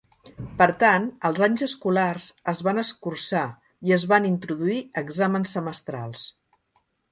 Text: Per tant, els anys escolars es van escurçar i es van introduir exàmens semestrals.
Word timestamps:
Per 0.59 0.67
tant, 0.83 1.03
els 1.29 1.41
anys 1.47 1.63
escolars 1.67 2.29
es 2.55 2.63
van 2.69 2.83
escurçar 2.85 3.45
i 3.91 3.95
es 3.99 4.07
van 4.15 4.27
introduir 4.33 4.81
exàmens 5.05 5.55
semestrals. 5.59 6.27